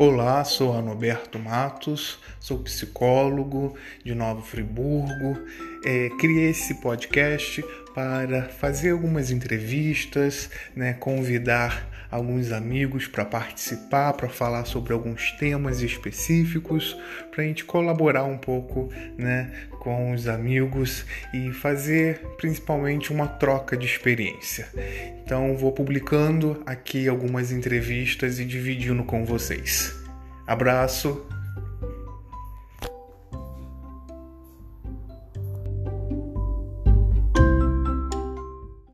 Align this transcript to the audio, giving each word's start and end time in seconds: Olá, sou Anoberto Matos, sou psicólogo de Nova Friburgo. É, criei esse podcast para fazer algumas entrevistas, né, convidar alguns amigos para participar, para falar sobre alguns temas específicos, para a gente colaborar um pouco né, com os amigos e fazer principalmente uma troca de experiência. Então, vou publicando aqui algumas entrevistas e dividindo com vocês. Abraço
Olá, 0.00 0.44
sou 0.44 0.78
Anoberto 0.78 1.40
Matos, 1.40 2.20
sou 2.38 2.60
psicólogo 2.60 3.76
de 4.04 4.14
Nova 4.14 4.40
Friburgo. 4.42 5.36
É, 5.84 6.08
criei 6.20 6.50
esse 6.50 6.74
podcast 6.74 7.64
para 7.92 8.44
fazer 8.44 8.92
algumas 8.92 9.32
entrevistas, 9.32 10.50
né, 10.76 10.92
convidar 10.92 11.97
alguns 12.10 12.52
amigos 12.52 13.06
para 13.06 13.24
participar, 13.24 14.12
para 14.14 14.28
falar 14.28 14.64
sobre 14.64 14.92
alguns 14.92 15.32
temas 15.32 15.82
específicos, 15.82 16.96
para 17.30 17.42
a 17.42 17.46
gente 17.46 17.64
colaborar 17.64 18.24
um 18.24 18.38
pouco 18.38 18.88
né, 19.16 19.52
com 19.78 20.12
os 20.12 20.26
amigos 20.26 21.04
e 21.32 21.52
fazer 21.52 22.20
principalmente 22.36 23.12
uma 23.12 23.26
troca 23.26 23.76
de 23.76 23.86
experiência. 23.86 24.68
Então, 25.24 25.56
vou 25.56 25.72
publicando 25.72 26.62
aqui 26.64 27.08
algumas 27.08 27.52
entrevistas 27.52 28.38
e 28.38 28.44
dividindo 28.44 29.04
com 29.04 29.24
vocês. 29.24 29.94
Abraço 30.46 31.26